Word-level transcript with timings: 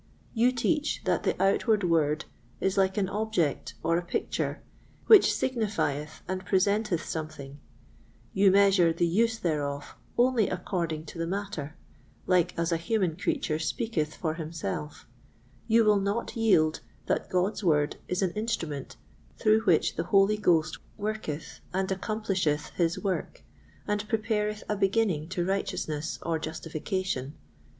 You 0.33 0.51
teach 0.51 1.03
that 1.03 1.21
the 1.21 1.39
outward 1.39 1.83
Word 1.83 2.25
is 2.59 2.75
like 2.75 2.97
an 2.97 3.07
object 3.07 3.75
or 3.83 3.99
a 3.99 4.03
picture, 4.03 4.63
which 5.05 5.31
signifieth 5.31 6.23
and 6.27 6.43
presenteth 6.43 7.05
something; 7.05 7.59
you 8.33 8.49
measure 8.49 8.91
the 8.93 9.05
use 9.05 9.37
thereof 9.37 9.93
only 10.17 10.49
according 10.49 11.05
to 11.05 11.19
the 11.19 11.27
matter, 11.27 11.75
like 12.25 12.57
as 12.57 12.71
a 12.71 12.77
human 12.77 13.15
creature 13.15 13.59
speaketh 13.59 14.15
for 14.15 14.33
himself; 14.33 15.07
you 15.67 15.85
will 15.85 15.99
not 15.99 16.35
yield 16.35 16.79
that 17.05 17.29
God's 17.29 17.63
Word 17.63 17.97
is 18.07 18.23
an 18.23 18.31
instrument 18.31 18.97
through 19.37 19.61
which 19.65 19.97
the 19.97 20.05
Holy 20.05 20.35
Ghost 20.35 20.79
worketh 20.97 21.59
and 21.73 21.87
accomplisheth 21.89 22.71
his 22.71 22.97
work, 22.97 23.43
and 23.87 24.09
prepareth 24.09 24.63
a 24.67 24.75
beginning 24.75 25.29
to 25.29 25.45
righteousness 25.45 26.17
or 26.23 26.39
justification. 26.39 27.35